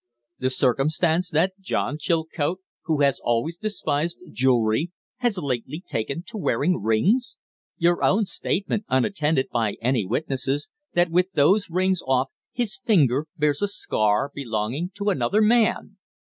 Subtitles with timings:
[0.39, 6.81] The circumstance that John Chilcote, who has always despised jewelry, has lately taken to wearing
[6.81, 7.37] rings!
[7.77, 13.61] Your own statement, unattended by any witnesses, that with those rings off his finger bears
[13.61, 15.97] a scar belonging to another man!